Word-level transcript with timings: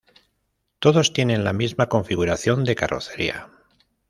Todos 0.79 1.13
tienen 1.13 1.43
la 1.43 1.53
misma 1.53 1.87
configuración 1.87 2.63
de 2.63 2.73
carrocería. 2.73 3.49